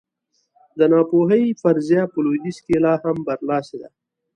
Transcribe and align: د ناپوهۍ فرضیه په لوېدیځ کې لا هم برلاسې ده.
د 0.79 0.81
ناپوهۍ 0.93 1.43
فرضیه 1.61 2.03
په 2.13 2.17
لوېدیځ 2.23 2.57
کې 2.65 2.75
لا 2.85 2.93
هم 3.03 3.17
برلاسې 3.27 3.75
ده. 3.81 3.89